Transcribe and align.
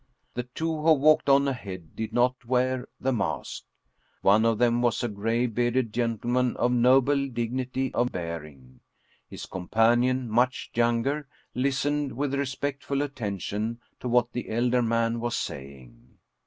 The 0.33 0.41
two 0.55 0.81
who 0.81 0.93
walked 0.93 1.29
on 1.29 1.47
ahead 1.47 1.95
did 1.95 2.11
not 2.11 2.43
wear 2.43 2.87
the 2.99 3.13
mask. 3.13 3.65
One 4.23 4.45
of 4.45 4.57
them 4.57 4.81
was 4.81 5.03
a 5.03 5.07
gray 5.07 5.45
bearded 5.45 5.93
gentleman 5.93 6.57
of 6.57 6.71
noble 6.71 7.27
dignity 7.29 7.93
of 7.93 8.11
bearing; 8.11 8.79
his 9.29 9.45
companion, 9.45 10.27
much 10.27 10.71
younger, 10.73 11.27
listened 11.53 12.13
with 12.17 12.33
respectful 12.33 13.03
attention 13.03 13.79
to 13.99 14.09
what 14.09 14.31
the 14.31 14.49
elder 14.49 14.81
man 14.81 15.19
was 15.19 15.35
saying. 15.37 16.17